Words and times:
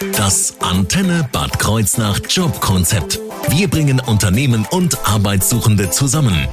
Das 0.00 0.56
Antenne 0.60 1.26
Bad 1.32 1.58
Kreuznach 1.58 2.20
Jobkonzept. 2.28 3.18
Wir 3.48 3.68
bringen 3.68 3.98
Unternehmen 3.98 4.66
und 4.70 4.98
Arbeitssuchende 5.06 5.90
zusammen. 5.90 6.48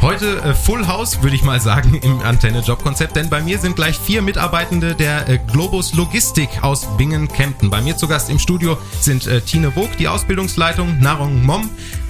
Heute 0.00 0.38
äh, 0.38 0.54
Full 0.54 0.86
House, 0.86 1.22
würde 1.22 1.36
ich 1.36 1.42
mal 1.42 1.60
sagen, 1.60 2.00
im 2.02 2.20
Antenne-Jobkonzept, 2.20 3.14
denn 3.16 3.28
bei 3.28 3.42
mir 3.42 3.58
sind 3.58 3.76
gleich 3.76 3.98
vier 3.98 4.22
Mitarbeitende 4.22 4.94
der 4.94 5.28
äh, 5.28 5.38
Globus 5.52 5.92
Logistik 5.94 6.48
aus 6.62 6.86
Bingen-Kempten. 6.96 7.68
Bei 7.68 7.82
mir 7.82 7.96
zu 7.96 8.08
Gast 8.08 8.30
im 8.30 8.38
Studio 8.38 8.78
sind 9.00 9.26
äh, 9.26 9.42
Tine 9.42 9.76
Wog, 9.76 9.90
die 9.98 10.08
Ausbildungsleitung, 10.08 10.98
Narong 11.00 11.44
Mom, 11.44 11.68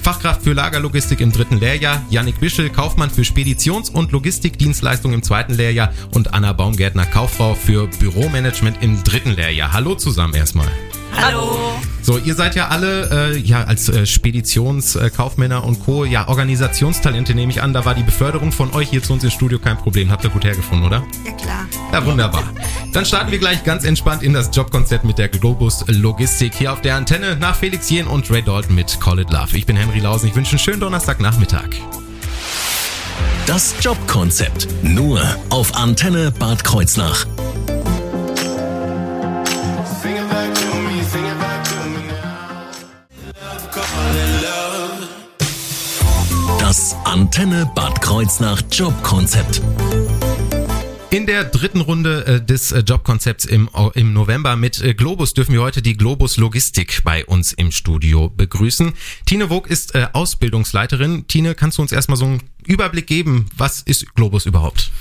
Fachkraft 0.08 0.40
für 0.40 0.54
Lagerlogistik 0.54 1.20
im 1.20 1.32
dritten 1.32 1.58
Lehrjahr, 1.58 2.02
Yannick 2.08 2.40
Bischel, 2.40 2.70
Kaufmann 2.70 3.10
für 3.10 3.26
Speditions- 3.26 3.90
und 3.90 4.10
Logistikdienstleistung 4.10 5.12
im 5.12 5.22
zweiten 5.22 5.52
Lehrjahr 5.52 5.92
und 6.14 6.32
Anna 6.32 6.54
Baumgärtner, 6.54 7.04
Kauffrau 7.04 7.54
für 7.54 7.88
Büromanagement 7.88 8.82
im 8.82 9.04
dritten 9.04 9.32
Lehrjahr. 9.32 9.74
Hallo 9.74 9.96
zusammen 9.96 10.32
erstmal. 10.32 10.68
Hallo. 11.20 11.58
So, 12.08 12.16
ihr 12.16 12.34
seid 12.34 12.54
ja 12.54 12.68
alle 12.68 13.34
äh, 13.34 13.38
ja 13.38 13.64
als 13.64 13.88
äh, 13.88 14.06
Speditionskaufmänner 14.06 15.58
äh, 15.58 15.66
und 15.66 15.84
Co. 15.84 16.04
ja 16.04 16.28
Organisationstalente 16.28 17.34
nehme 17.34 17.52
ich 17.52 17.60
an. 17.60 17.74
Da 17.74 17.84
war 17.84 17.94
die 17.94 18.02
Beförderung 18.02 18.50
von 18.50 18.72
euch 18.72 18.88
hier 18.88 19.02
zu 19.02 19.12
uns 19.12 19.24
ins 19.24 19.34
Studio 19.34 19.58
kein 19.58 19.76
Problem. 19.76 20.10
Habt 20.10 20.24
ihr 20.24 20.30
gut 20.30 20.44
hergefunden, 20.44 20.86
oder? 20.86 21.04
Ja 21.26 21.32
klar. 21.32 21.66
Ja, 21.92 22.06
wunderbar. 22.06 22.44
Dann 22.92 23.04
starten 23.04 23.30
wir 23.30 23.38
gleich 23.38 23.62
ganz 23.64 23.84
entspannt 23.84 24.22
in 24.22 24.32
das 24.32 24.48
Jobkonzept 24.54 25.04
mit 25.04 25.18
der 25.18 25.28
Globus 25.28 25.84
Logistik 25.88 26.54
hier 26.54 26.72
auf 26.72 26.80
der 26.80 26.96
Antenne 26.96 27.36
nach 27.36 27.56
Felix 27.56 27.90
Jen 27.90 28.06
und 28.06 28.30
Ray 28.30 28.42
Dalton 28.42 28.74
mit 28.74 28.98
Call 29.00 29.18
It 29.18 29.30
Love. 29.30 29.56
Ich 29.56 29.66
bin 29.66 29.76
Henry 29.76 29.98
Lausen. 29.98 30.28
Ich 30.28 30.34
wünsche 30.34 30.52
einen 30.52 30.60
schönen 30.60 30.80
Donnerstagnachmittag. 30.80 31.68
Das 33.46 33.74
Jobkonzept 33.80 34.68
nur 34.82 35.20
auf 35.50 35.74
Antenne 35.74 36.30
Bad 36.30 36.64
Kreuznach. 36.64 37.26
Antenne 47.18 47.68
Bad 47.74 48.00
Kreuznach 48.00 48.62
Jobkonzept. 48.70 49.60
In 51.10 51.26
der 51.26 51.42
dritten 51.42 51.80
Runde 51.80 52.24
äh, 52.24 52.40
des 52.40 52.70
äh, 52.70 52.78
Jobkonzepts 52.78 53.44
im, 53.44 53.68
im 53.94 54.12
November 54.12 54.54
mit 54.54 54.80
äh, 54.80 54.94
Globus 54.94 55.34
dürfen 55.34 55.52
wir 55.52 55.62
heute 55.62 55.82
die 55.82 55.96
Globus 55.96 56.36
Logistik 56.36 57.02
bei 57.02 57.26
uns 57.26 57.52
im 57.52 57.72
Studio 57.72 58.28
begrüßen. 58.28 58.92
Tine 59.26 59.50
Wog 59.50 59.66
ist 59.66 59.96
äh, 59.96 60.06
Ausbildungsleiterin. 60.12 61.26
Tine, 61.26 61.56
kannst 61.56 61.78
du 61.78 61.82
uns 61.82 61.90
erstmal 61.90 62.18
so 62.18 62.24
einen 62.24 62.42
Überblick 62.64 63.08
geben, 63.08 63.46
was 63.56 63.82
ist 63.82 64.14
Globus 64.14 64.46
überhaupt? 64.46 64.92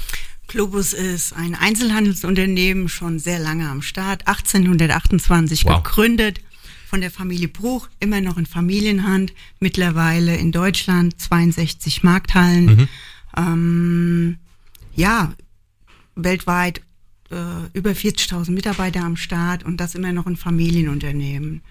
Globus 0.48 0.94
ist 0.94 1.34
ein 1.34 1.54
Einzelhandelsunternehmen, 1.54 2.90
schon 2.90 3.20
sehr 3.20 3.38
lange 3.38 3.70
am 3.70 3.84
Start, 3.84 4.28
1828 4.28 5.66
Wow. 5.66 5.84
gegründet 5.84 6.40
von 6.88 7.02
der 7.02 7.12
Familie 7.12 7.50
Bruch, 7.50 7.90
immer 8.00 8.22
noch 8.22 8.38
in 8.38 8.46
Familienhand, 8.46 9.34
mittlerweile 9.60 10.38
in 10.38 10.54
Deutschland 10.54 11.20
62 11.20 12.02
Markthallen. 12.02 12.66
Mhm. 12.66 12.88
Ähm, 13.36 14.38
ja, 14.96 15.34
weltweit 16.16 16.82
äh, 17.30 17.36
über 17.74 17.92
40.000 17.92 18.52
Mitarbeiter 18.52 19.04
am 19.04 19.18
Start 19.18 19.64
und 19.64 19.78
das 19.78 19.96
immer 19.96 20.14
noch 20.14 20.28
ein 20.28 20.38
Familienunternehmen. 20.38 21.62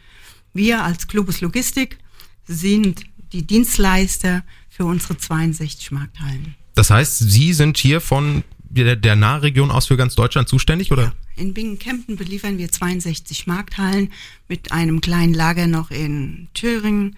Wir 0.52 0.84
als 0.84 1.08
Globus 1.08 1.40
Logistik 1.40 1.98
sind 2.46 3.04
die 3.32 3.46
Dienstleister 3.46 4.44
für 4.68 4.84
unsere 4.84 5.16
62 5.16 5.92
Markthallen. 5.92 6.54
Das 6.74 6.90
heißt, 6.90 7.18
Sie 7.18 7.54
sind 7.54 7.78
hier 7.78 8.02
von 8.02 8.44
der, 8.68 8.96
der 8.96 9.16
Nahregion 9.16 9.70
aus 9.70 9.86
für 9.86 9.96
ganz 9.96 10.14
Deutschland 10.14 10.48
zuständig, 10.48 10.92
oder? 10.92 11.14
In 11.36 11.52
Bingen-Kempten 11.52 12.16
beliefern 12.16 12.56
wir 12.56 12.72
62 12.72 13.46
Markthallen 13.46 14.10
mit 14.48 14.72
einem 14.72 15.02
kleinen 15.02 15.34
Lager 15.34 15.66
noch 15.66 15.90
in 15.90 16.48
Thüringen, 16.54 17.16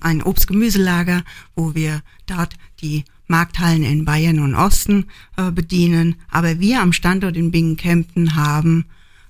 ein 0.00 0.22
Obst-Gemüselager, 0.22 1.22
wo 1.54 1.74
wir 1.74 2.02
dort 2.26 2.54
die 2.80 3.04
Markthallen 3.26 3.82
in 3.82 4.06
Bayern 4.06 4.40
und 4.40 4.54
Osten 4.54 5.04
äh, 5.36 5.50
bedienen. 5.50 6.16
Aber 6.30 6.60
wir 6.60 6.80
am 6.80 6.94
Standort 6.94 7.36
in 7.36 7.50
Bingen-Kempten 7.50 8.36
haben 8.36 8.86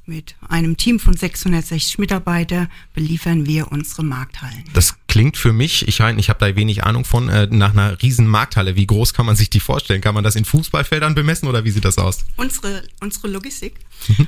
mit 0.07 0.37
einem 0.49 0.77
Team 0.77 0.99
von 1.01 1.17
660 1.17 1.99
Mitarbeiter 1.99 2.69
beliefern 2.95 3.45
wir 3.45 3.71
unsere 3.71 4.05
Markthallen. 4.05 4.65
Das 4.73 4.97
klingt 5.09 5.37
für 5.37 5.53
mich, 5.53 5.89
ich, 5.89 6.01
ich 6.01 6.29
habe 6.29 6.39
da 6.39 6.55
wenig 6.55 6.85
Ahnung 6.85 7.05
von, 7.05 7.29
äh, 7.29 7.49
nach 7.51 7.73
einer 7.73 8.01
riesen 8.01 8.27
Markthalle. 8.27 8.77
Wie 8.77 8.87
groß 8.87 9.15
kann 9.15 9.27
man 9.27 9.35
sich 9.35 9.51
die 9.51 9.59
vorstellen? 9.59 10.01
Kann 10.01 10.15
man 10.15 10.23
das 10.23 10.37
in 10.37 10.45
Fußballfeldern 10.45 11.15
bemessen 11.15 11.49
oder 11.49 11.65
wie 11.65 11.71
sieht 11.71 11.85
das 11.85 11.99
aus? 11.99 12.25
Unsere, 12.37 12.85
unsere 13.01 13.29
Logistik, 13.29 13.75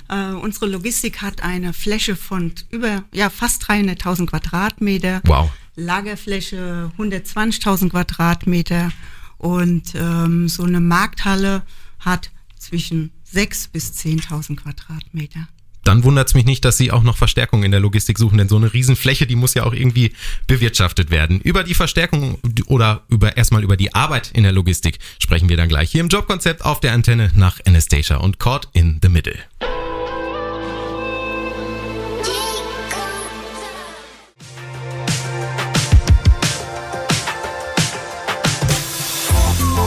äh, 0.08 0.32
unsere 0.32 0.66
Logistik 0.66 1.22
hat 1.22 1.42
eine 1.42 1.72
Fläche 1.72 2.16
von 2.16 2.52
über, 2.70 3.04
ja, 3.12 3.30
fast 3.30 3.62
300.000 3.64 4.26
Quadratmeter. 4.26 5.20
Wow. 5.24 5.52
Lagerfläche 5.76 6.90
120.000 6.98 7.90
Quadratmeter 7.90 8.90
und 9.38 9.94
ähm, 9.94 10.48
so 10.48 10.64
eine 10.64 10.80
Markthalle 10.80 11.62
hat 12.00 12.30
zwischen 12.58 13.12
6 13.24 13.68
bis 13.68 13.92
10.000 13.92 14.56
Quadratmeter. 14.56 15.46
Dann 15.84 16.04
wundert 16.04 16.28
es 16.28 16.34
mich 16.34 16.44
nicht, 16.44 16.64
dass 16.64 16.76
Sie 16.76 16.90
auch 16.90 17.02
noch 17.02 17.16
Verstärkung 17.16 17.62
in 17.62 17.70
der 17.70 17.80
Logistik 17.80 18.18
suchen, 18.18 18.38
denn 18.38 18.48
so 18.48 18.56
eine 18.56 18.72
Riesenfläche, 18.72 19.26
die 19.26 19.36
muss 19.36 19.54
ja 19.54 19.64
auch 19.64 19.72
irgendwie 19.72 20.12
bewirtschaftet 20.46 21.10
werden. 21.10 21.40
Über 21.40 21.64
die 21.64 21.74
Verstärkung 21.74 22.38
oder 22.66 23.02
über 23.08 23.36
erstmal 23.36 23.62
über 23.62 23.76
die 23.76 23.94
Arbeit 23.94 24.30
in 24.32 24.42
der 24.42 24.52
Logistik 24.52 24.98
sprechen 25.18 25.48
wir 25.48 25.56
dann 25.56 25.68
gleich 25.68 25.90
hier 25.90 26.00
im 26.00 26.08
Jobkonzept 26.08 26.64
auf 26.64 26.80
der 26.80 26.92
Antenne 26.92 27.30
nach 27.34 27.58
Anastasia 27.66 28.16
und 28.16 28.38
Caught 28.38 28.68
in 28.72 28.98
the 29.02 29.08
Middle. 29.08 29.38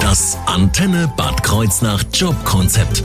Das 0.02 0.38
Antenne 0.46 1.12
Bad 1.18 1.42
Kreuznach 1.42 2.04
Jobkonzept. 2.14 3.04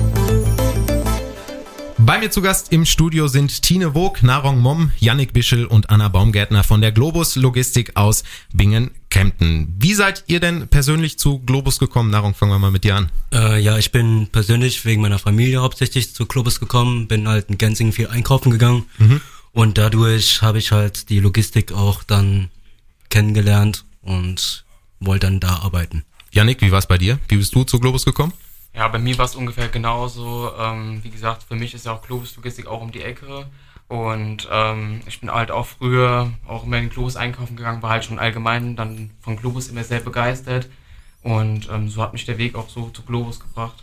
Bei 2.08 2.19
mir 2.19 2.30
zu 2.30 2.41
Gast 2.41 2.72
im 2.72 2.86
Studio 2.86 3.28
sind 3.28 3.60
Tine 3.60 3.94
Wog, 3.94 4.22
Narong 4.22 4.60
Mom, 4.60 4.92
Yannick 4.98 5.34
Bischel 5.34 5.66
und 5.66 5.91
Anna 5.91 6.08
Baumgärtner 6.08 6.64
von 6.64 6.80
der 6.80 6.91
Globus 6.91 7.36
Logistik 7.36 7.98
aus 7.98 8.24
Bingen-Kempten. 8.54 9.76
Wie 9.78 9.92
seid 9.92 10.24
ihr 10.26 10.41
denn 10.41 10.68
persönlich 10.68 11.18
zu 11.18 11.41
Globus 11.41 11.78
gekommen? 11.78 12.08
Narong, 12.08 12.32
fangen 12.32 12.52
wir 12.52 12.58
mal 12.58 12.70
mit 12.70 12.84
dir 12.84 12.97
an. 12.97 13.10
Äh, 13.30 13.60
ja, 13.60 13.76
ich 13.76 13.92
bin 13.92 14.28
persönlich 14.32 14.86
wegen 14.86 15.02
meiner 15.02 15.18
Familie 15.18 15.60
hauptsächlich 15.60 16.14
zu 16.14 16.24
Globus 16.24 16.60
gekommen, 16.60 17.08
bin 17.08 17.28
halt 17.28 17.50
in 17.50 17.58
Gensingen 17.58 17.92
viel 17.92 18.06
einkaufen 18.06 18.52
gegangen 18.52 18.86
und 19.52 19.76
dadurch 19.76 20.41
habe 20.41 20.56
ich 20.56 20.72
halt 20.72 21.10
die 21.10 21.20
Logistik 21.20 21.72
auch 21.72 22.04
dann 22.04 22.48
kennengelernt 23.10 23.84
und 24.00 24.64
wollte 24.98 25.26
dann 25.26 25.41
da 25.41 25.56
arbeiten. 25.56 26.04
Yannick, 26.32 26.62
wie 26.62 26.72
war's 26.72 26.88
bei 26.88 26.97
dir? 26.97 27.18
Wie 27.28 27.36
bist 27.36 27.54
du 27.54 27.64
zu 27.64 27.78
Globus 27.78 28.06
gekommen? 28.06 28.32
Ja, 28.78 28.87
bei 28.87 29.00
mir 29.00 29.19
war 29.19 29.25
es 29.25 29.34
ungefähr 29.34 29.66
genauso. 29.66 30.53
Ähm, 30.56 31.00
wie 31.03 31.11
gesagt, 31.11 31.43
für 31.43 31.56
mich 31.56 31.75
ist 31.75 31.87
ja 31.87 31.93
auch 31.93 32.03
Globus 32.03 32.37
Logistik 32.37 32.69
auch 32.69 32.81
um 32.81 32.93
die 32.93 33.03
Ecke. 33.03 33.47
Und 33.89 34.47
ähm, 34.53 35.00
ich 35.09 35.19
bin 35.19 35.33
halt 35.33 35.50
auch 35.50 35.66
früher 35.66 36.31
auch 36.47 36.62
immer 36.62 36.78
in 36.78 36.89
Globus 36.89 37.16
einkaufen 37.16 37.56
gegangen, 37.56 37.83
war 37.83 37.91
halt 37.91 38.05
schon 38.05 38.21
allgemein 38.21 38.77
dann 38.77 39.11
von 39.21 39.37
Globus 39.37 39.66
immer 39.66 39.83
sehr 39.83 39.99
begeistert. 39.99 40.69
Und 41.25 41.69
ähm, 41.72 41.89
so 41.89 42.00
hat 42.00 42.12
mich 42.12 42.25
der 42.25 42.39
Weg 42.39 42.55
auch 42.55 42.69
so 42.69 42.91
zu 42.91 43.03
Globus 43.03 43.41
gebracht. 43.41 43.83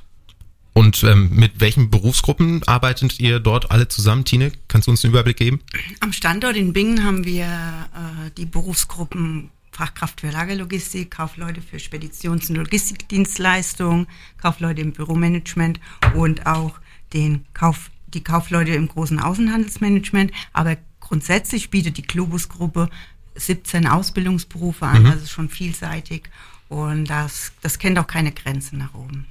Und 0.71 1.03
ähm, 1.03 1.29
mit 1.31 1.59
welchen 1.59 1.89
Berufsgruppen 1.89 2.63
arbeitet 2.65 3.19
ihr 3.19 3.41
dort 3.41 3.71
alle 3.71 3.89
zusammen? 3.89 4.23
Tine, 4.23 4.53
kannst 4.69 4.87
du 4.87 4.91
uns 4.91 5.03
einen 5.03 5.13
Überblick 5.13 5.35
geben? 5.35 5.59
Am 5.99 6.13
Standort 6.13 6.55
in 6.55 6.71
Bingen 6.71 7.03
haben 7.03 7.25
wir 7.25 7.43
äh, 7.45 8.31
die 8.37 8.45
Berufsgruppen 8.45 9.49
Fachkraft 9.75 10.21
für 10.21 10.29
Lagerlogistik, 10.29 11.11
Kaufleute 11.11 11.61
für 11.61 11.79
Speditions- 11.79 12.49
und 12.49 12.55
Logistikdienstleistungen, 12.55 14.07
Kaufleute 14.37 14.81
im 14.81 14.93
Büromanagement 14.93 15.81
und 16.15 16.47
auch 16.47 16.79
den 17.13 17.45
Kauf, 17.53 17.91
die 18.07 18.23
Kaufleute 18.23 18.71
im 18.71 18.87
großen 18.87 19.19
Außenhandelsmanagement. 19.19 20.31
Aber 20.53 20.77
grundsätzlich 21.01 21.71
bietet 21.71 21.97
die 21.97 22.03
Globus-Gruppe 22.03 22.89
17 23.35 23.85
Ausbildungsberufe 23.87 24.85
an, 24.85 25.05
also 25.07 25.25
schon 25.25 25.49
vielseitig. 25.49 26.29
Und 26.69 27.05
das, 27.05 27.51
das 27.61 27.77
kennt 27.77 27.99
auch 27.99 28.07
keine 28.07 28.31
Grenzen 28.31 28.79
nach 28.79 28.93
oben. 28.93 29.27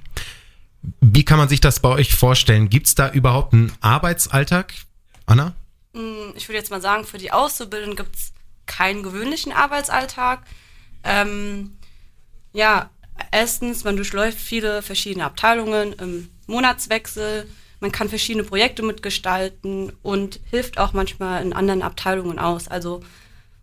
Wie 1.01 1.25
kann 1.25 1.39
man 1.39 1.49
sich 1.49 1.59
das 1.59 1.79
bei 1.79 1.89
euch 1.89 2.13
vorstellen? 2.13 2.69
Gibt's 2.69 2.93
da 2.93 3.11
überhaupt 3.11 3.53
einen 3.53 3.71
Arbeitsalltag? 3.81 4.75
Anna? 5.25 5.55
Mm, 5.93 6.35
Ich 6.35 6.47
würde 6.47 6.59
jetzt 6.59 6.69
mal 6.69 6.81
sagen, 6.81 7.03
für 7.03 7.17
die 7.17 7.31
Auszubildenden 7.31 7.95
gibt 7.95 8.15
es 8.15 8.34
keinen 8.75 9.03
gewöhnlichen 9.03 9.51
Arbeitsalltag. 9.51 10.41
Ähm, 11.03 11.77
ja, 12.53 12.89
erstens, 13.31 13.83
man 13.83 13.95
durchläuft 13.95 14.39
viele 14.39 14.81
verschiedene 14.81 15.25
Abteilungen 15.25 15.93
im 15.93 16.29
Monatswechsel. 16.47 17.47
Man 17.79 17.91
kann 17.91 18.09
verschiedene 18.09 18.43
Projekte 18.43 18.83
mitgestalten 18.83 19.91
und 20.01 20.39
hilft 20.49 20.77
auch 20.77 20.93
manchmal 20.93 21.41
in 21.43 21.53
anderen 21.53 21.81
Abteilungen 21.81 22.39
aus. 22.39 22.67
Also 22.67 23.01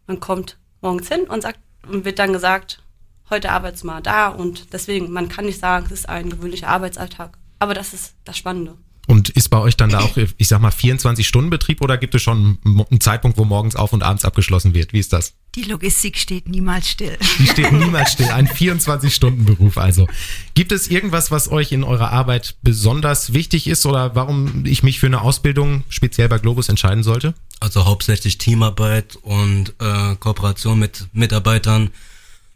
man 0.06 0.20
kommt 0.20 0.58
morgens 0.80 1.08
hin 1.08 1.22
und 1.24 1.42
sagt 1.42 1.58
und 1.88 2.04
wird 2.04 2.18
dann 2.18 2.32
gesagt, 2.32 2.82
heute 3.30 3.50
arbeitest 3.50 3.82
du 3.82 3.88
mal 3.88 4.00
da 4.00 4.28
und 4.28 4.72
deswegen, 4.72 5.10
man 5.10 5.28
kann 5.28 5.46
nicht 5.46 5.58
sagen, 5.58 5.86
es 5.86 5.92
ist 5.92 6.08
ein 6.08 6.30
gewöhnlicher 6.30 6.68
Arbeitsalltag. 6.68 7.38
Aber 7.58 7.74
das 7.74 7.92
ist 7.94 8.14
das 8.24 8.36
Spannende. 8.36 8.76
Und 9.08 9.30
ist 9.30 9.48
bei 9.48 9.58
euch 9.58 9.76
dann 9.76 9.90
da 9.90 10.00
auch, 10.00 10.16
ich 10.16 10.48
sag 10.48 10.60
mal, 10.60 10.70
24-Stunden-Betrieb 10.70 11.80
oder 11.80 11.98
gibt 11.98 12.14
es 12.14 12.22
schon 12.22 12.58
einen 12.64 13.00
Zeitpunkt, 13.00 13.36
wo 13.36 13.44
morgens 13.44 13.74
auf 13.74 13.92
und 13.92 14.02
abends 14.02 14.24
abgeschlossen 14.24 14.74
wird? 14.74 14.92
Wie 14.92 15.00
ist 15.00 15.12
das? 15.12 15.34
Die 15.56 15.64
Logistik 15.64 16.16
steht 16.16 16.48
niemals 16.48 16.88
still. 16.88 17.18
Die 17.38 17.46
steht 17.48 17.72
niemals 17.72 18.12
still. 18.12 18.28
Ein 18.28 18.46
24-Stunden-Beruf 18.46 19.76
also. 19.76 20.06
Gibt 20.54 20.70
es 20.70 20.88
irgendwas, 20.88 21.32
was 21.32 21.50
euch 21.50 21.72
in 21.72 21.82
eurer 21.82 22.12
Arbeit 22.12 22.54
besonders 22.62 23.32
wichtig 23.32 23.66
ist 23.66 23.84
oder 23.86 24.14
warum 24.14 24.64
ich 24.66 24.84
mich 24.84 25.00
für 25.00 25.06
eine 25.06 25.20
Ausbildung 25.20 25.82
speziell 25.88 26.28
bei 26.28 26.38
Globus 26.38 26.68
entscheiden 26.68 27.02
sollte? 27.02 27.34
Also 27.58 27.84
hauptsächlich 27.84 28.38
Teamarbeit 28.38 29.16
und 29.16 29.74
äh, 29.80 30.14
Kooperation 30.16 30.78
mit 30.78 31.08
Mitarbeitern, 31.12 31.90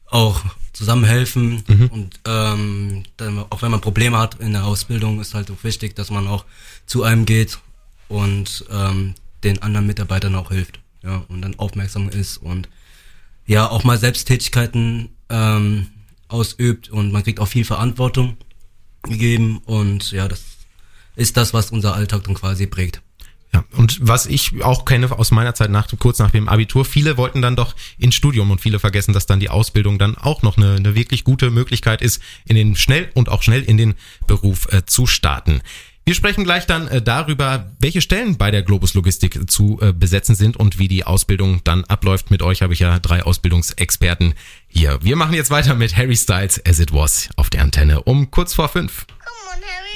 auch 0.06 0.42
zusammenhelfen 0.76 1.64
und 1.90 2.20
ähm, 2.26 3.05
dann, 3.17 3.38
auch 3.50 3.62
wenn 3.62 3.70
man 3.70 3.81
Probleme 3.81 4.19
hat 4.19 4.34
in 4.40 4.52
der 4.52 4.67
Ausbildung, 4.67 5.20
ist 5.20 5.34
halt 5.34 5.50
auch 5.50 5.64
wichtig, 5.64 5.96
dass 5.96 6.11
man 6.11 6.26
auch 6.26 6.44
zu 6.84 7.02
einem 7.02 7.25
geht 7.25 7.58
und 8.08 8.64
ähm, 8.70 9.14
den 9.43 9.62
anderen 9.62 9.87
Mitarbeitern 9.87 10.34
auch 10.34 10.50
hilft, 10.50 10.81
ja, 11.02 11.25
und 11.28 11.40
dann 11.40 11.58
aufmerksam 11.58 12.11
ist 12.11 12.37
und 12.37 12.69
ja 13.46 13.69
auch 13.70 13.84
mal 13.84 13.96
Selbsttätigkeiten 13.99 15.08
ähm, 15.31 15.87
ausübt 16.28 16.90
und 16.90 17.11
man 17.11 17.23
kriegt 17.25 17.40
auch 17.40 17.49
viel 17.49 17.64
Verantwortung 17.64 18.37
gegeben 19.02 19.62
und 19.64 20.12
ja, 20.12 20.28
das 20.28 20.43
ist 21.14 21.38
das, 21.38 21.55
was 21.55 21.70
unser 21.70 21.94
Alltag 21.94 22.25
dann 22.25 22.34
quasi 22.34 22.67
prägt. 22.67 23.00
Ja, 23.52 23.64
und 23.72 23.98
was 24.02 24.26
ich 24.26 24.62
auch 24.62 24.84
kenne 24.84 25.10
aus 25.10 25.31
meiner 25.31 25.54
Zeit 25.54 25.70
nach, 25.70 25.88
kurz 25.98 26.19
nach 26.19 26.31
dem 26.31 26.48
Abitur, 26.48 26.84
viele 26.84 27.16
wollten 27.16 27.43
dann 27.43 27.56
doch 27.56 27.75
ins 27.98 28.14
Studium 28.14 28.50
und 28.50 28.60
viele 28.60 28.78
vergessen, 28.78 29.12
dass 29.12 29.26
dann 29.26 29.40
die 29.40 29.50
Ausbildung 29.50 29.98
dann 29.98 30.16
auch 30.16 30.43
noch 30.43 30.56
eine, 30.56 30.75
eine 30.75 30.94
wirklich 30.94 31.25
gute 31.25 31.50
Möglichkeit 31.50 32.02
ist, 32.02 32.20
in 32.44 32.56
den 32.56 32.76
schnell 32.76 33.10
und 33.14 33.28
auch 33.28 33.43
schnell 33.43 33.62
in 33.62 33.76
den 33.76 33.94
Beruf 34.26 34.72
äh, 34.72 34.84
zu 34.84 35.06
starten. 35.06 35.62
Wir 36.08 36.14
sprechen 36.14 36.44
gleich 36.44 36.66
dann 36.66 36.87
äh, 36.87 37.02
darüber, 37.02 37.72
welche 37.81 38.00
Stellen 38.00 38.37
bei 38.37 38.52
der 38.52 38.62
Globus 38.62 38.94
Logistik 38.94 39.50
zu 39.50 39.81
äh, 39.81 39.92
besetzen 39.92 40.37
sind 40.37 40.56
und 40.56 40.78
wie 40.78 40.87
die 40.87 41.02
Ausbildung 41.02 41.62
dann 41.64 41.82
abläuft. 41.82 42.31
Mit 42.31 42.42
euch 42.42 42.62
habe 42.62 42.75
ich 42.75 42.78
ja 42.78 43.00
drei 43.00 43.25
Ausbildungsexperten 43.25 44.34
hier. 44.69 45.00
Wir 45.02 45.16
machen 45.16 45.34
jetzt 45.34 45.50
weiter 45.50 45.75
mit 45.75 45.96
Harry 45.96 46.14
Styles 46.14 46.64
As 46.64 46.78
It 46.78 46.92
Was 46.92 47.28
auf 47.34 47.50
der 47.50 47.62
Antenne 47.62 48.02
um 48.04 48.31
kurz 48.31 48.54
vor 48.54 48.69
fünf. 48.69 49.04
Come 49.08 49.56
on, 49.56 49.62
Harry, 49.62 49.95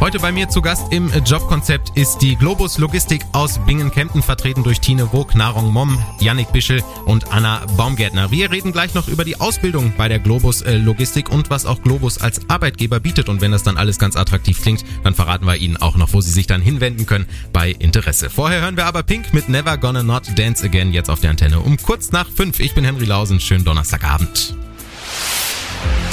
Heute 0.00 0.18
bei 0.18 0.32
mir 0.32 0.48
zu 0.48 0.60
Gast 0.60 0.92
im 0.92 1.10
Jobkonzept 1.24 1.96
ist 1.96 2.18
die 2.18 2.36
Globus 2.36 2.78
Logistik 2.78 3.22
aus 3.32 3.58
Bingen-Kempten, 3.64 4.22
vertreten 4.22 4.62
durch 4.62 4.80
Tine 4.80 5.12
Wog, 5.12 5.34
Narong 5.34 5.72
Mom, 5.72 5.98
Yannick 6.20 6.52
Bischel 6.52 6.82
und 7.06 7.32
Anna 7.32 7.62
Baumgärtner. 7.76 8.30
Wir 8.30 8.50
reden 8.50 8.72
gleich 8.72 8.92
noch 8.94 9.08
über 9.08 9.24
die 9.24 9.40
Ausbildung 9.40 9.94
bei 9.96 10.08
der 10.08 10.18
Globus 10.18 10.60
äh, 10.62 10.76
Logistik 10.76 11.30
und 11.30 11.48
was 11.48 11.64
auch 11.64 11.80
Globus 11.82 12.18
als 12.18 12.48
Arbeitgeber 12.50 13.00
bietet. 13.00 13.28
Und 13.28 13.40
wenn 13.40 13.52
das 13.52 13.62
dann 13.62 13.78
alles 13.78 13.98
ganz 13.98 14.16
attraktiv 14.16 14.60
klingt, 14.60 14.84
dann 15.04 15.14
verraten 15.14 15.46
wir 15.46 15.56
Ihnen 15.56 15.78
auch 15.78 15.96
noch, 15.96 16.12
wo 16.12 16.20
Sie 16.20 16.32
sich 16.32 16.46
dann 16.46 16.60
hinwenden 16.60 17.06
können 17.06 17.26
bei 17.52 17.70
Interesse. 17.70 18.28
Vorher 18.28 18.60
hören 18.60 18.76
wir 18.76 18.86
aber 18.86 19.02
Pink 19.04 19.32
mit 19.32 19.48
Never 19.48 19.78
Gonna 19.78 20.02
Not 20.02 20.38
Dance 20.38 20.64
Again 20.64 20.92
jetzt 20.92 21.08
auf 21.08 21.20
der 21.20 21.30
Antenne 21.30 21.60
um 21.60 21.78
kurz 21.78 22.12
nach 22.12 22.28
fünf. 22.28 22.60
Ich 22.60 22.74
bin 22.74 22.84
Henry 22.84 23.06
Lausen. 23.06 23.40
Schönen 23.40 23.64
Donnerstagabend. 23.64 24.54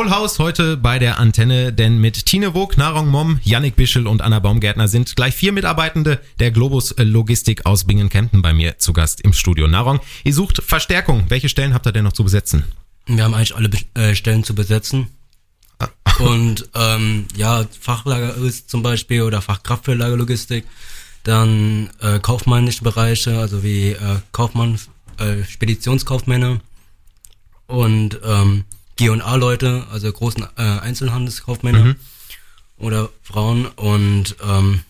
Full 0.00 0.10
House 0.12 0.38
heute 0.38 0.78
bei 0.78 0.98
der 0.98 1.18
Antenne, 1.18 1.74
denn 1.74 1.98
mit 1.98 2.24
Tine 2.24 2.54
Wog, 2.54 2.78
Narong 2.78 3.08
Mom, 3.08 3.38
Yannick 3.42 3.76
Bischel 3.76 4.06
und 4.06 4.22
Anna 4.22 4.38
Baumgärtner 4.38 4.88
sind 4.88 5.14
gleich 5.14 5.34
vier 5.34 5.52
Mitarbeitende 5.52 6.22
der 6.38 6.50
Globus 6.50 6.94
Logistik 6.96 7.66
aus 7.66 7.84
Bingen-Kempten 7.84 8.40
bei 8.40 8.54
mir 8.54 8.78
zu 8.78 8.94
Gast 8.94 9.20
im 9.20 9.34
Studio. 9.34 9.68
Narong, 9.68 10.00
ihr 10.24 10.32
sucht 10.32 10.62
Verstärkung. 10.62 11.26
Welche 11.28 11.50
Stellen 11.50 11.74
habt 11.74 11.86
ihr 11.86 11.92
denn 11.92 12.04
noch 12.04 12.14
zu 12.14 12.24
besetzen? 12.24 12.64
Wir 13.04 13.24
haben 13.24 13.34
eigentlich 13.34 13.54
alle 13.54 13.68
äh, 13.92 14.14
Stellen 14.14 14.42
zu 14.42 14.54
besetzen. 14.54 15.08
Und 16.18 16.70
ähm, 16.74 17.26
ja, 17.36 17.66
Fachlager 17.78 18.36
ist 18.36 18.70
zum 18.70 18.82
Beispiel 18.82 19.20
oder 19.20 19.42
Fachkraft 19.42 19.84
für 19.84 19.92
Lagerlogistik. 19.92 20.64
Dann 21.24 21.90
äh, 22.00 22.20
kaufmännische 22.20 22.84
Bereiche, 22.84 23.38
also 23.38 23.62
wie 23.62 23.90
äh, 23.90 24.16
Kaufmann, 24.32 24.80
äh, 25.18 25.44
Speditionskaufmänner 25.44 26.60
und 27.66 28.18
ähm, 28.24 28.64
G&A-Leute, 29.00 29.86
also 29.90 30.12
großen 30.12 30.44
äh, 30.56 30.62
Einzelhandelskaufmänner 30.62 31.96
oder 32.76 33.08
Frauen 33.22 33.66
und 33.66 34.36
ähm, 34.46 34.80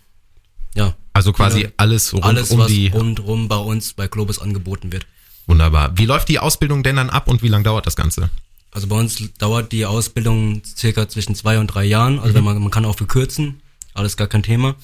ja. 0.75 0.95
Also 1.13 1.33
quasi 1.33 1.63
Ja, 1.63 1.69
alles 1.77 2.13
rund 2.13 2.25
alles, 2.25 2.51
um 2.51 2.59
was 2.59 2.69
die- 2.69 2.89
rundrum 2.89 3.47
bei 3.49 3.57
uns 3.57 3.93
bei 3.93 4.09
Globus 4.09 4.41
angeboten 4.41 4.91
wird. 4.93 5.07
Wunderbar. 5.47 5.97
Wie 5.97 6.07
läuft 6.07 6.29
die 6.29 6.39
Ausbildung 6.41 6.83
denn 6.83 6.97
dann 6.97 7.11
ab 7.11 7.29
und 7.29 7.43
wie 7.43 7.49
lange 7.49 7.65
dauert 7.65 7.87
das 7.87 7.95
Ganze? 7.97 8.31
Also 8.73 8.87
bei 8.89 8.97
uns 8.97 9.21
dauert 9.39 9.71
die 9.73 9.87
Ausbildung 9.87 10.63
circa 10.65 11.09
zwischen 11.09 11.35
zwei 11.37 11.59
und 11.59 11.69
drei 11.69 11.85
Jahren. 11.85 12.19
Also 12.21 12.35
wenn 12.35 12.45
man, 12.45 12.61
man 12.61 12.71
kann 12.71 12.85
auch 12.85 12.97
verkürzen, 12.97 13.61
alles 13.95 14.17
gar 14.17 14.29
kein 14.29 14.43
Thema. 14.45 14.75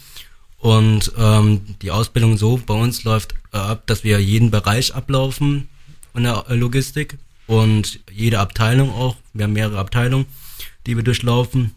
Und 0.59 1.13
ähm, 1.19 1.77
die 1.83 1.91
Ausbildung 1.91 2.37
so 2.39 2.61
bei 2.65 2.75
uns 2.75 3.05
läuft 3.05 3.35
äh, 3.53 3.59
ab, 3.59 3.83
dass 3.87 4.03
wir 4.05 4.21
jeden 4.21 4.51
Bereich 4.51 4.95
ablaufen 4.95 5.69
in 6.15 6.25
der 6.25 6.45
äh, 6.49 6.55
Logistik 6.55 7.19
und 7.47 8.01
jede 8.13 8.39
Abteilung 8.41 8.93
auch. 8.93 9.17
Wir 9.33 9.45
haben 9.45 9.53
mehrere 9.53 9.79
Abteilungen, 9.79 10.27
die 10.87 10.97
wir 10.97 11.05
durchlaufen. 11.05 11.73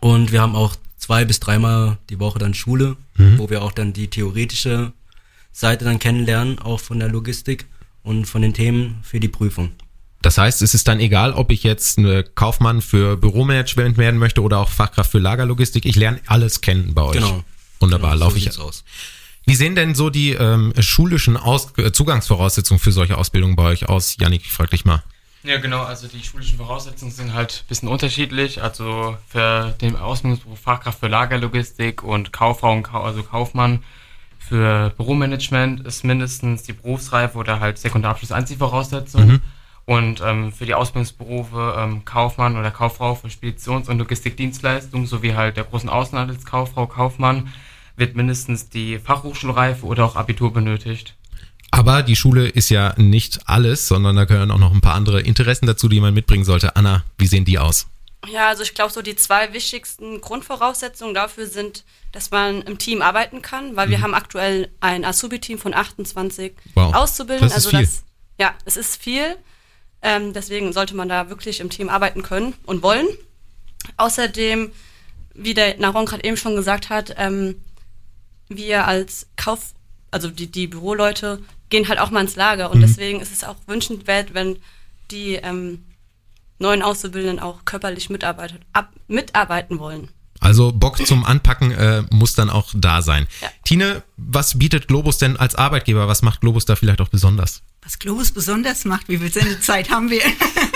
Und 0.00 0.32
wir 0.32 0.40
haben 0.40 0.54
auch 0.54 0.76
zwei 0.98 1.24
bis 1.24 1.40
dreimal 1.40 1.98
die 2.10 2.18
Woche 2.20 2.38
dann 2.38 2.54
Schule, 2.54 2.96
wo 3.36 3.50
wir 3.50 3.62
auch 3.62 3.72
dann 3.72 3.92
die 3.92 4.08
theoretische 4.08 4.92
Seite 5.52 5.84
dann 5.84 5.98
kennenlernen, 5.98 6.58
auch 6.58 6.80
von 6.80 6.98
der 6.98 7.08
Logistik 7.08 7.66
und 8.02 8.26
von 8.26 8.42
den 8.42 8.52
Themen 8.54 8.98
für 9.02 9.20
die 9.20 9.28
Prüfung. 9.28 9.72
Das 10.22 10.38
heißt, 10.38 10.60
es 10.62 10.74
ist 10.74 10.88
dann 10.88 11.00
egal, 11.00 11.32
ob 11.32 11.50
ich 11.50 11.62
jetzt 11.62 11.98
eine 11.98 12.24
Kaufmann 12.24 12.82
für 12.82 13.16
Büromanagement 13.16 13.96
werden 13.96 14.18
möchte 14.18 14.42
oder 14.42 14.58
auch 14.58 14.70
Fachkraft 14.70 15.12
für 15.12 15.18
Lagerlogistik. 15.18 15.86
Ich 15.86 15.96
lerne 15.96 16.20
alles 16.26 16.60
kennen 16.60 16.94
bei 16.94 17.02
euch. 17.02 17.12
Genau. 17.12 17.44
Wunderbar, 17.80 18.12
Genau, 18.12 18.18
so 18.18 18.24
laufe 18.24 18.38
ich 18.38 18.44
sieht's 18.44 18.58
aus. 18.58 18.84
Wie 19.46 19.54
sehen 19.54 19.76
denn 19.76 19.94
so 19.94 20.10
die 20.10 20.32
ähm, 20.32 20.72
schulischen 20.80 21.36
aus 21.36 21.72
äh, 21.78 21.92
Zugangsvoraussetzungen 21.92 22.80
für 22.80 22.90
solche 22.90 23.16
Ausbildungen 23.16 23.54
bei 23.54 23.62
euch 23.62 23.88
aus? 23.88 24.16
Janik, 24.18 24.42
ich 24.44 24.52
frag 24.52 24.70
dich 24.70 24.84
mal. 24.84 25.04
Ja, 25.44 25.58
genau, 25.58 25.84
also 25.84 26.08
die 26.08 26.20
schulischen 26.24 26.56
Voraussetzungen 26.56 27.12
sind 27.12 27.32
halt 27.32 27.62
ein 27.64 27.68
bisschen 27.68 27.88
unterschiedlich. 27.88 28.60
Also 28.60 29.16
für 29.28 29.76
den 29.80 29.94
Ausbildungsberuf 29.94 30.58
Fachkraft 30.58 30.98
für 30.98 31.06
Lagerlogistik 31.06 32.02
und 32.02 32.32
Kauffrau 32.32 32.72
und 32.72 32.82
Kau 32.82 33.02
also 33.02 33.22
Kaufmann 33.22 33.84
für 34.40 34.90
Büromanagement 34.96 35.86
ist 35.86 36.04
mindestens 36.04 36.64
die 36.64 36.72
Berufsreife 36.72 37.38
oder 37.38 37.60
halt 37.60 37.78
Sekundarabschluss 37.78 38.32
Einziehvoraussetzung. 38.32 39.40
Und 39.84 40.20
ähm, 40.20 40.52
für 40.52 40.66
die 40.66 40.74
Ausbildungsberufe 40.74 41.76
ähm, 41.78 42.04
Kaufmann 42.04 42.56
oder 42.56 42.72
Kauffrau 42.72 43.14
für 43.14 43.28
Speditions- 43.28 43.88
und 43.88 43.98
Logistikdienstleistungen 43.98 45.06
sowie 45.06 45.34
halt 45.34 45.56
der 45.56 45.62
großen 45.62 45.88
Außenhandelskauffrau 45.88 46.88
Kaufmann 46.88 47.52
wird 47.96 48.16
mindestens 48.16 48.68
die 48.68 48.98
Fachhochschulreife 48.98 49.84
oder 49.86 50.04
auch 50.04 50.16
Abitur 50.16 50.52
benötigt. 50.52 51.14
Aber 51.70 52.02
die 52.02 52.16
Schule 52.16 52.48
ist 52.48 52.70
ja 52.70 52.94
nicht 52.96 53.40
alles, 53.48 53.88
sondern 53.88 54.16
da 54.16 54.24
gehören 54.24 54.50
auch 54.50 54.58
noch 54.58 54.72
ein 54.72 54.80
paar 54.80 54.94
andere 54.94 55.20
Interessen 55.20 55.66
dazu, 55.66 55.88
die 55.88 56.00
man 56.00 56.14
mitbringen 56.14 56.44
sollte. 56.44 56.76
Anna, 56.76 57.04
wie 57.18 57.26
sehen 57.26 57.44
die 57.44 57.58
aus? 57.58 57.86
Ja, 58.32 58.48
also 58.48 58.62
ich 58.62 58.74
glaube, 58.74 58.92
so 58.92 59.02
die 59.02 59.14
zwei 59.16 59.52
wichtigsten 59.52 60.20
Grundvoraussetzungen 60.20 61.14
dafür 61.14 61.46
sind, 61.46 61.84
dass 62.12 62.30
man 62.30 62.62
im 62.62 62.78
Team 62.78 63.02
arbeiten 63.02 63.42
kann, 63.42 63.76
weil 63.76 63.90
wir 63.90 64.00
haben 64.00 64.14
aktuell 64.14 64.68
ein 64.80 65.04
Azubi-Team 65.04 65.58
von 65.58 65.74
28 65.74 66.52
Mhm. 66.52 66.70
Wow, 66.74 66.94
Auszubildenden. 66.94 67.48
das 67.50 67.58
ist 67.58 67.66
also 67.66 67.76
viel. 67.76 67.86
das, 67.86 68.04
ja, 68.38 68.54
es 68.64 68.76
ist 68.76 69.00
viel. 69.02 69.36
Ähm, 70.02 70.32
deswegen 70.32 70.72
sollte 70.72 70.94
man 70.96 71.08
da 71.08 71.28
wirklich 71.28 71.60
im 71.60 71.70
Team 71.70 71.88
arbeiten 71.88 72.22
können 72.22 72.54
und 72.64 72.82
wollen. 72.82 73.06
Außerdem, 73.96 74.72
wie 75.34 75.54
der 75.54 75.78
Naron 75.78 76.06
gerade 76.06 76.24
eben 76.24 76.36
schon 76.36 76.56
gesagt 76.56 76.88
hat, 76.90 77.14
ähm, 77.18 77.56
wir 78.48 78.86
als 78.86 79.26
Kauf, 79.36 79.74
also 80.10 80.28
die, 80.30 80.50
die 80.50 80.66
Büroleute 80.66 81.40
gehen 81.68 81.88
halt 81.88 81.98
auch 81.98 82.10
mal 82.10 82.20
ins 82.20 82.36
Lager 82.36 82.68
Mhm. 82.68 82.74
und 82.74 82.80
deswegen 82.80 83.20
ist 83.20 83.32
es 83.32 83.44
auch 83.44 83.56
wünschenswert, 83.66 84.34
wenn 84.34 84.58
die 85.10 85.34
ähm, 85.34 85.84
neuen 86.58 86.82
Auszubildenden 86.82 87.40
auch 87.40 87.64
körperlich 87.64 88.10
mitarbeitet, 88.10 88.62
ab, 88.72 88.92
mitarbeiten 89.08 89.78
wollen. 89.78 90.08
Also 90.40 90.70
Bock 90.70 91.04
zum 91.06 91.24
Anpacken 91.24 91.72
äh, 91.72 92.02
muss 92.10 92.34
dann 92.34 92.50
auch 92.50 92.70
da 92.74 93.00
sein. 93.00 93.26
Ja. 93.40 93.48
Tine, 93.64 94.02
was 94.18 94.58
bietet 94.58 94.86
Globus 94.86 95.16
denn 95.18 95.36
als 95.38 95.54
Arbeitgeber? 95.54 96.08
Was 96.08 96.20
macht 96.22 96.42
Globus 96.42 96.66
da 96.66 96.76
vielleicht 96.76 97.00
auch 97.00 97.08
besonders? 97.08 97.62
Was 97.82 97.98
Globus 97.98 98.32
besonders 98.32 98.84
macht, 98.84 99.08
wie 99.08 99.16
viel 99.16 99.32
Sendezeit 99.32 99.90
haben 99.90 100.10
wir? 100.10 100.20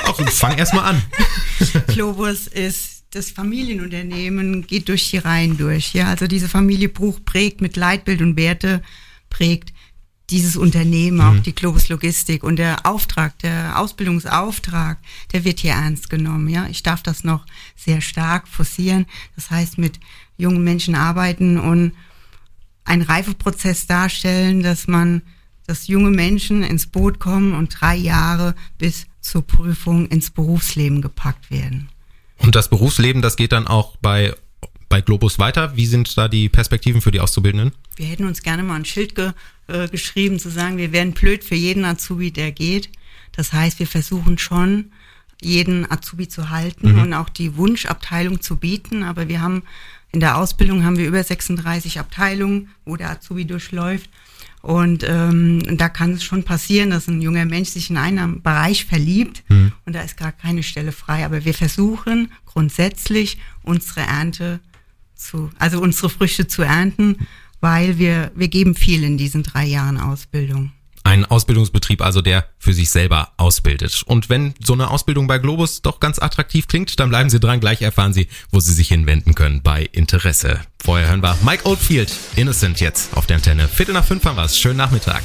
Auch 0.06 0.18
fang 0.30 0.56
erst 0.56 0.72
mal 0.72 0.84
an. 0.84 1.02
Globus 1.88 2.46
ist 2.46 2.89
das 3.10 3.30
Familienunternehmen 3.30 4.66
geht 4.66 4.88
durch 4.88 5.10
die 5.10 5.18
Reihen 5.18 5.56
durch. 5.56 5.94
Ja, 5.94 6.06
also 6.08 6.26
diese 6.26 6.48
Familie 6.48 6.88
Bruch 6.88 7.20
prägt 7.24 7.60
mit 7.60 7.76
Leitbild 7.76 8.22
und 8.22 8.36
Werte 8.36 8.82
prägt 9.28 9.72
dieses 10.30 10.56
Unternehmen, 10.56 11.20
auch 11.20 11.42
die 11.42 11.54
Globus 11.54 11.88
Logistik 11.88 12.44
und 12.44 12.56
der 12.56 12.86
Auftrag, 12.86 13.36
der 13.40 13.76
Ausbildungsauftrag, 13.80 14.98
der 15.32 15.44
wird 15.44 15.58
hier 15.58 15.72
ernst 15.72 16.08
genommen. 16.08 16.48
Ja, 16.48 16.68
ich 16.68 16.84
darf 16.84 17.02
das 17.02 17.24
noch 17.24 17.46
sehr 17.74 18.00
stark 18.00 18.46
forcieren. 18.46 19.06
Das 19.34 19.50
heißt, 19.50 19.76
mit 19.76 19.98
jungen 20.36 20.62
Menschen 20.62 20.94
arbeiten 20.94 21.58
und 21.58 21.92
einen 22.84 23.02
Reifeprozess 23.02 23.88
darstellen, 23.88 24.62
dass 24.62 24.86
man, 24.86 25.22
dass 25.66 25.88
junge 25.88 26.10
Menschen 26.10 26.62
ins 26.62 26.86
Boot 26.86 27.18
kommen 27.18 27.52
und 27.52 27.80
drei 27.80 27.96
Jahre 27.96 28.54
bis 28.78 29.06
zur 29.20 29.44
Prüfung 29.44 30.06
ins 30.06 30.30
Berufsleben 30.30 31.02
gepackt 31.02 31.50
werden. 31.50 31.88
Und 32.40 32.54
das 32.54 32.68
Berufsleben, 32.68 33.22
das 33.22 33.36
geht 33.36 33.52
dann 33.52 33.66
auch 33.66 33.96
bei, 33.98 34.34
bei 34.88 35.00
Globus 35.00 35.38
weiter. 35.38 35.76
Wie 35.76 35.86
sind 35.86 36.16
da 36.16 36.28
die 36.28 36.48
Perspektiven 36.48 37.00
für 37.00 37.10
die 37.10 37.20
Auszubildenden? 37.20 37.72
Wir 37.96 38.06
hätten 38.06 38.26
uns 38.26 38.42
gerne 38.42 38.62
mal 38.62 38.76
ein 38.76 38.84
Schild 38.84 39.14
ge, 39.14 39.32
äh, 39.68 39.88
geschrieben, 39.88 40.38
zu 40.38 40.50
sagen, 40.50 40.78
wir 40.78 40.92
werden 40.92 41.12
blöd 41.12 41.44
für 41.44 41.54
jeden 41.54 41.84
Azubi, 41.84 42.30
der 42.30 42.50
geht. 42.50 42.88
Das 43.32 43.52
heißt, 43.52 43.78
wir 43.78 43.86
versuchen 43.86 44.38
schon, 44.38 44.92
jeden 45.42 45.90
Azubi 45.90 46.28
zu 46.28 46.50
halten 46.50 46.98
und 46.98 47.14
auch 47.14 47.30
die 47.30 47.56
Wunschabteilung 47.56 48.42
zu 48.42 48.56
bieten. 48.56 49.02
Aber 49.02 49.28
wir 49.28 49.40
haben 49.40 49.62
in 50.12 50.20
der 50.20 50.36
Ausbildung 50.36 50.84
haben 50.84 50.98
wir 50.98 51.06
über 51.06 51.22
36 51.22 51.98
Abteilungen, 51.98 52.70
wo 52.84 52.96
der 52.96 53.10
Azubi 53.10 53.44
durchläuft. 53.44 54.10
Und 54.62 55.04
ähm, 55.08 55.62
da 55.78 55.88
kann 55.88 56.12
es 56.12 56.24
schon 56.24 56.44
passieren, 56.44 56.90
dass 56.90 57.08
ein 57.08 57.22
junger 57.22 57.46
Mensch 57.46 57.70
sich 57.70 57.88
in 57.88 57.96
einen 57.96 58.42
Bereich 58.42 58.84
verliebt 58.84 59.42
und 59.86 59.94
da 59.94 60.02
ist 60.02 60.18
gar 60.18 60.32
keine 60.32 60.62
Stelle 60.62 60.92
frei. 60.92 61.24
Aber 61.24 61.44
wir 61.44 61.54
versuchen 61.54 62.30
grundsätzlich 62.44 63.38
unsere 63.62 64.00
Ernte 64.00 64.60
zu, 65.14 65.50
also 65.58 65.80
unsere 65.80 66.10
Früchte 66.10 66.46
zu 66.46 66.62
ernten, 66.62 67.26
weil 67.60 67.98
wir, 67.98 68.32
wir 68.34 68.48
geben 68.48 68.74
viel 68.74 69.02
in 69.02 69.16
diesen 69.16 69.42
drei 69.42 69.64
Jahren 69.64 69.98
Ausbildung. 69.98 70.72
Ein 71.02 71.24
Ausbildungsbetrieb 71.24 72.02
also, 72.02 72.20
der 72.20 72.46
für 72.58 72.72
sich 72.72 72.90
selber 72.90 73.32
ausbildet. 73.36 74.02
Und 74.06 74.28
wenn 74.28 74.54
so 74.62 74.74
eine 74.74 74.90
Ausbildung 74.90 75.26
bei 75.26 75.38
Globus 75.38 75.82
doch 75.82 75.98
ganz 75.98 76.18
attraktiv 76.18 76.68
klingt, 76.68 77.00
dann 77.00 77.08
bleiben 77.08 77.30
Sie 77.30 77.40
dran. 77.40 77.60
Gleich 77.60 77.82
erfahren 77.82 78.12
Sie, 78.12 78.28
wo 78.50 78.60
Sie 78.60 78.72
sich 78.72 78.88
hinwenden 78.88 79.34
können 79.34 79.62
bei 79.62 79.88
Interesse. 79.92 80.60
Vorher 80.82 81.08
hören 81.08 81.22
wir 81.22 81.36
Mike 81.42 81.66
Oldfield, 81.66 82.12
Innocent 82.36 82.80
jetzt 82.80 83.16
auf 83.16 83.26
der 83.26 83.36
Antenne. 83.36 83.68
Viertel 83.68 83.92
nach 83.92 84.04
fünf 84.04 84.24
haben 84.24 84.36
wir's. 84.36 84.58
Schönen 84.58 84.76
Nachmittag. 84.76 85.22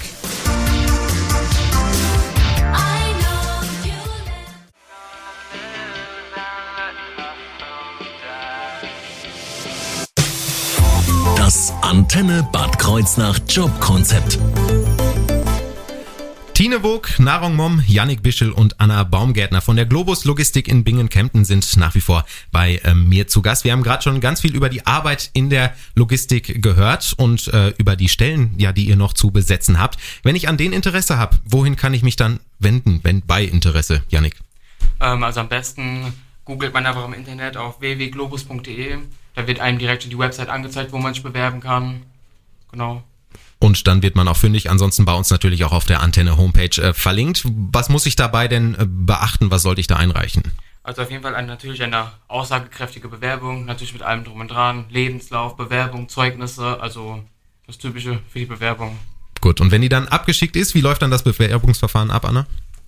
Das 11.38 11.72
Antenne 11.82 12.48
Bad 12.52 12.80
Kreuznach 12.80 13.38
Jobkonzept. 13.48 14.40
Tine 16.66 16.82
Wog, 16.82 17.20
Narong 17.20 17.56
Mom, 17.56 17.84
Yannick 17.86 18.24
Bischel 18.24 18.52
und 18.52 18.82
Anna 18.82 19.04
Baumgärtner 19.04 19.62
von 19.62 19.76
der 19.76 19.86
Globus 19.86 20.26
Logistik 20.26 20.68
in 20.68 20.84
Bingen-Kempten 20.84 21.46
sind 21.46 21.78
nach 21.78 21.94
wie 21.94 22.02
vor 22.02 22.26
bei 22.52 22.82
ähm, 22.84 23.08
mir 23.08 23.28
zu 23.28 23.44
Gast. 23.44 23.66
Wir 23.66 23.72
haben 23.72 23.84
gerade 23.84 24.02
schon 24.02 24.20
ganz 24.20 24.42
viel 24.42 24.56
über 24.56 24.68
die 24.68 24.84
Arbeit 24.88 25.30
in 25.34 25.52
der 25.52 25.76
Logistik 25.94 26.64
gehört 26.64 27.14
und 27.18 27.50
äh, 27.50 27.76
über 27.78 27.96
die 27.96 28.10
Stellen, 28.10 28.56
ja, 28.58 28.74
die 28.74 28.86
ihr 28.86 28.96
noch 28.96 29.14
zu 29.14 29.30
besetzen 29.30 29.80
habt. 29.80 30.00
Wenn 30.24 30.36
ich 30.36 30.50
an 30.50 30.58
den 30.58 30.74
Interesse 30.74 31.20
habe, 31.20 31.38
wohin 31.46 31.76
kann 31.76 31.94
ich 31.94 32.02
mich 32.02 32.16
dann 32.16 32.40
wenden, 32.58 33.00
wenn 33.04 33.22
bei 33.22 33.44
Interesse, 33.44 34.02
Yannick? 34.10 34.38
Ähm, 35.02 35.24
also 35.24 35.42
am 35.42 35.50
besten 35.50 36.14
googelt 36.46 36.74
man 36.74 36.88
einfach 36.88 37.06
im 37.06 37.14
Internet 37.14 37.58
auf 37.58 37.80
www.globus.de. 37.80 38.98
Da 39.36 39.46
wird 39.46 39.60
einem 39.60 39.78
direkt 39.78 40.12
die 40.12 40.18
Website 40.18 40.50
angezeigt, 40.50 40.94
wo 40.94 40.98
man 40.98 41.14
sich 41.14 41.22
bewerben 41.22 41.60
kann. 41.60 42.02
Genau. 42.72 43.04
Und 43.66 43.88
dann 43.88 44.04
wird 44.04 44.16
man 44.16 44.28
auch 44.28 44.38
fündig. 44.38 44.70
Ansonsten 44.70 45.06
bei 45.06 45.14
uns 45.16 45.32
natürlich 45.32 45.64
auch 45.64 45.72
auf 45.72 45.86
der 45.86 46.02
Antenne 46.02 46.38
Homepage 46.38 46.80
äh, 46.80 46.94
verlinkt. 46.94 47.42
Was 47.46 47.90
muss 47.90 48.06
ich 48.06 48.16
dabei 48.16 48.48
denn 48.48 48.76
äh, 48.76 48.86
beachten? 48.88 49.50
Was 49.50 49.64
sollte 49.64 49.82
ich 49.82 49.88
da 49.88 49.96
einreichen? 49.96 50.44
Also 50.84 51.02
auf 51.02 51.10
jeden 51.10 51.24
Fall 51.24 51.34
eine, 51.34 51.48
natürlich 51.48 51.82
eine 51.82 52.12
aussagekräftige 52.28 53.08
Bewerbung, 53.08 53.66
natürlich 53.66 53.94
mit 53.94 54.04
allem 54.04 54.24
drum 54.24 54.40
und 54.40 54.50
dran, 54.50 54.86
Lebenslauf, 54.92 55.58
Bewerbung, 55.58 56.10
Zeugnisse, 56.10 56.80
also 56.80 57.24
das 57.66 57.80
Typische 57.80 58.20
für 58.30 58.38
die 58.38 58.46
Bewerbung. 58.46 59.00
Gut. 59.42 59.60
Und 59.60 59.72
wenn 59.72 59.82
die 59.82 59.90
dann 59.90 60.10
abgeschickt 60.10 60.56
ist, 60.56 60.76
wie 60.76 60.82
läuft 60.82 61.02
dann 61.02 61.10
das 61.10 61.24
Bewerbungsverfahren 61.24 62.12
ab, 62.12 62.24
Anna? 62.26 62.46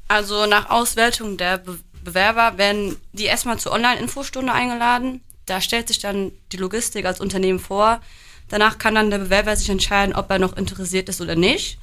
Also 0.07 0.45
nach 0.45 0.69
Auswertung 0.69 1.37
der 1.37 1.57
Be 1.57 1.79
Bewerber 2.03 2.57
werden 2.57 2.95
die 3.13 3.25
erstmal 3.25 3.57
zur 3.57 3.73
Online-Infostunde 3.73 4.53
eingeladen. 4.53 5.21
Da 5.47 5.59
stellt 5.59 5.87
sich 5.87 5.99
dann 5.99 6.31
die 6.51 6.57
Logistik 6.57 7.05
als 7.05 7.19
Unternehmen 7.19 7.59
vor. 7.59 7.99
Danach 8.49 8.77
kann 8.77 8.95
dann 8.95 9.11
der 9.11 9.19
Bewerber 9.19 9.55
sich 9.55 9.69
entscheiden, 9.69 10.15
ob 10.15 10.29
er 10.29 10.39
noch 10.39 10.55
interessiert 10.55 11.09
ist 11.09 11.21
oder 11.21 11.35
nicht. 11.35 11.77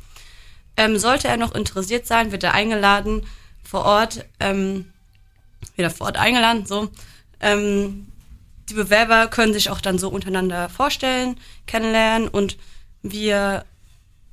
Ähm, 0.76 0.98
sollte 0.98 1.28
er 1.28 1.36
noch 1.36 1.54
interessiert 1.54 2.06
sein, 2.06 2.32
wird 2.32 2.42
er 2.42 2.54
eingeladen 2.54 3.26
vor 3.62 3.84
Ort, 3.84 4.24
ähm, 4.40 4.92
wieder 5.76 5.90
vor 5.90 6.06
Ort 6.06 6.16
eingeladen, 6.16 6.66
so. 6.66 6.90
Ähm, 7.40 8.06
die 8.68 8.74
Bewerber 8.74 9.28
können 9.28 9.52
sich 9.52 9.70
auch 9.70 9.80
dann 9.80 9.98
so 9.98 10.08
untereinander 10.08 10.68
vorstellen, 10.68 11.38
kennenlernen 11.66 12.28
und 12.28 12.56
wir 13.02 13.64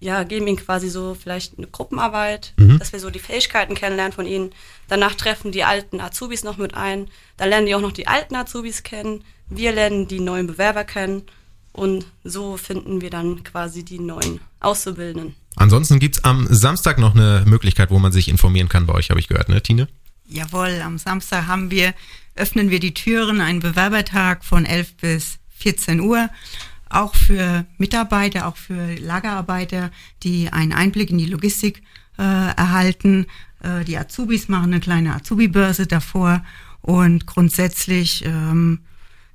ja, 0.02 0.24
geben 0.24 0.48
ihnen 0.48 0.58
quasi 0.58 0.90
so 0.90 1.14
vielleicht 1.14 1.58
eine 1.58 1.68
Gruppenarbeit, 1.68 2.54
dass 2.80 2.92
wir 2.92 3.00
so 3.00 3.12
die 3.12 3.20
Fähigkeiten 3.20 3.76
kennenlernen 3.76 4.14
von 4.14 4.26
ihnen. 4.26 4.52
Danach 4.88 5.14
treffen 5.14 5.52
die 5.52 5.64
alten 5.64 6.02
Azubis 6.02 6.44
noch 6.44 6.58
mit 6.58 6.74
ein. 6.74 7.08
Dann 7.38 7.50
lernen 7.50 7.68
die 7.68 7.76
auch 7.76 7.82
noch 7.82 7.92
die 7.92 8.08
alten 8.08 8.36
Azubis 8.36 8.82
kennen. 8.82 9.24
Wir 9.48 9.72
lernen 9.72 10.08
die 10.08 10.20
neuen 10.20 10.48
Bewerber 10.48 10.86
kennen. 10.86 11.28
Und 11.74 12.06
so 12.24 12.58
finden 12.58 13.02
wir 13.02 13.10
dann 13.10 13.44
quasi 13.44 13.84
die 13.84 14.00
neuen 14.00 14.40
Auszubildenden. 14.60 15.36
Ansonsten 15.56 16.00
gibt's 16.00 16.24
am 16.24 16.48
Samstag 16.50 16.98
noch 16.98 17.16
eine 17.16 17.44
Möglichkeit, 17.46 17.92
wo 17.92 18.00
man 18.00 18.12
sich 18.12 18.28
informieren 18.28 18.70
kann 18.70 18.86
bei 18.86 18.94
euch, 18.94 19.10
habe 19.10 19.20
ich 19.20 19.28
gehört, 19.28 19.50
ne, 19.50 19.62
Tine? 19.62 19.88
Jawohl, 20.28 20.82
am 20.84 20.98
Samstag 20.98 21.48
haben 21.48 21.72
wir, 21.72 21.94
öffnen 22.36 22.70
wir 22.70 22.80
die 22.80 22.94
Türen, 22.94 23.42
einen 23.42 23.60
Bewerbertag 23.60 24.46
von 24.46 24.66
11 24.66 24.96
bis 24.96 25.40
14 25.58 26.00
Uhr. 26.00 26.30
Auch 26.90 27.16
für 27.16 27.66
Mitarbeiter, 27.78 28.48
auch 28.48 28.58
für 28.58 28.96
Lagerarbeiter, 28.96 29.92
die 30.24 30.50
einen 30.50 30.74
Einblick 30.74 31.10
in 31.10 31.18
die 31.18 31.26
Logistik 31.26 31.84
äh, 32.18 32.22
erhalten. 32.24 33.28
Äh, 33.62 33.86
die 33.86 33.98
Azubis 33.98 34.50
machen 34.50 34.72
eine 34.72 34.80
kleine 34.80 35.16
Azubi-Börse 35.16 35.88
davor. 35.88 36.44
Und 36.82 37.28
grundsätzlich 37.28 38.26
ähm, 38.26 38.80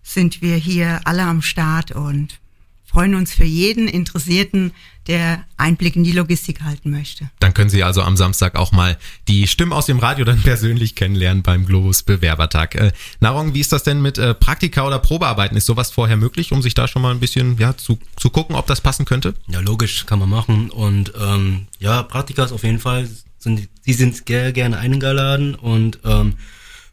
sind 0.06 0.40
wir 0.40 0.56
hier 0.56 1.00
alle 1.04 1.24
am 1.24 1.42
Start 1.42 1.90
und 1.90 2.38
freuen 2.84 3.16
uns 3.16 3.34
für 3.34 3.44
jeden 3.44 3.88
Interessierten, 3.88 4.72
der 5.08 5.44
Einblick 5.56 5.96
in 5.96 6.04
die 6.04 6.12
Logistik 6.12 6.62
halten 6.62 6.90
möchte. 6.90 7.28
Dann 7.40 7.52
können 7.52 7.68
Sie 7.68 7.82
also 7.82 8.02
am 8.02 8.16
Samstag 8.16 8.54
auch 8.54 8.72
mal 8.72 8.96
die 9.28 9.46
Stimmen 9.48 9.72
aus 9.72 9.86
dem 9.86 9.98
Radio 9.98 10.24
dann 10.24 10.40
persönlich 10.42 10.94
kennenlernen 10.94 11.42
beim 11.42 11.66
Globus 11.66 12.04
Bewerbertag. 12.04 12.76
Äh, 12.76 12.92
Narong, 13.20 13.52
wie 13.52 13.60
ist 13.60 13.72
das 13.72 13.82
denn 13.82 14.00
mit 14.00 14.16
äh, 14.16 14.32
Praktika 14.32 14.86
oder 14.86 15.00
Probearbeiten? 15.00 15.56
Ist 15.56 15.66
sowas 15.66 15.90
vorher 15.90 16.16
möglich, 16.16 16.52
um 16.52 16.62
sich 16.62 16.74
da 16.74 16.86
schon 16.86 17.02
mal 17.02 17.10
ein 17.10 17.20
bisschen 17.20 17.58
ja, 17.58 17.76
zu, 17.76 17.98
zu 18.16 18.30
gucken, 18.30 18.54
ob 18.54 18.66
das 18.66 18.80
passen 18.80 19.04
könnte? 19.04 19.34
Ja, 19.48 19.60
logisch, 19.60 20.06
kann 20.06 20.20
man 20.20 20.30
machen. 20.30 20.70
Und 20.70 21.12
ähm, 21.20 21.66
ja, 21.80 22.02
Praktikas 22.04 22.52
auf 22.52 22.62
jeden 22.62 22.78
Fall. 22.78 23.08
Sind, 23.38 23.68
die 23.84 23.92
sind 23.92 24.26
sehr 24.26 24.52
gerne 24.52 24.78
eingeladen 24.78 25.54
und 25.54 25.98
ähm, 26.04 26.34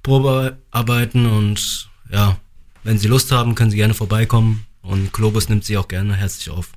Probearbeiten 0.04 1.26
und 1.26 1.90
ja, 2.12 2.38
wenn 2.84 2.98
sie 2.98 3.08
Lust 3.08 3.32
haben, 3.32 3.56
können 3.56 3.72
sie 3.72 3.78
gerne 3.78 3.94
vorbeikommen. 3.94 4.66
Und 4.82 5.14
Globus 5.14 5.50
nimmt 5.50 5.64
sie 5.64 5.78
auch 5.78 5.88
gerne 5.88 6.16
herzlich 6.16 6.50
auf. 6.50 6.70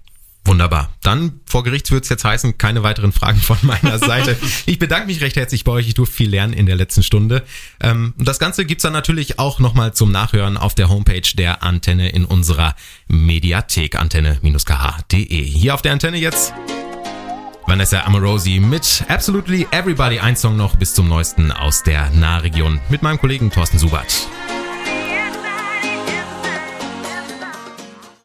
Wunderbar. 0.47 0.91
Dann 1.03 1.41
vor 1.45 1.65
Gericht 1.65 1.91
wird's 1.91 2.09
jetzt 2.09 2.25
heißen, 2.25 2.57
keine 2.57 2.85
weiteren 2.85 3.11
Fragen 3.11 3.41
von 3.41 3.59
meiner 3.63 3.99
Seite. 3.99 4.37
Ich 4.65 4.79
bedanke 4.79 5.09
mich 5.09 5.21
recht 5.21 5.35
herzlich 5.35 5.65
bei 5.65 5.73
euch. 5.73 5.89
Ich 5.89 5.95
durfte 5.95 6.15
viel 6.15 6.31
lernen 6.31 6.53
in 6.53 6.67
der 6.67 6.77
letzten 6.77 7.03
Stunde. 7.03 7.43
Ähm, 7.81 8.15
das 8.17 8.39
Ganze 8.39 8.65
gibt's 8.65 8.83
dann 8.83 8.93
natürlich 8.93 9.41
auch 9.41 9.59
nochmal 9.59 9.93
zum 9.93 10.13
Nachhören 10.13 10.57
auf 10.57 10.75
der 10.75 10.89
Homepage 10.89 11.29
der 11.35 11.65
Antenne 11.65 12.11
in 12.11 12.25
unserer 12.25 12.77
Mediathek 13.09 13.97
antenne-kh.de. 13.97 15.43
Hier 15.43 15.75
auf 15.75 15.83
der 15.83 15.93
Antenne 15.93 16.19
jetzt 16.19 16.55
Vanessa 17.67 18.03
Amorosi 18.05 18.61
mit 18.61 19.05
Absolutely 19.09 19.67
Everybody. 19.73 20.21
Ein 20.21 20.37
Song 20.37 20.57
noch 20.57 20.77
bis 20.77 20.95
zum 20.95 21.09
neuesten 21.09 21.51
aus 21.51 21.83
der 21.83 22.11
Nahregion 22.11 22.81
mit 22.89 23.03
meinem 23.03 23.19
Kollegen 23.19 23.51
Thorsten 23.51 23.79
Subert. 23.81 24.29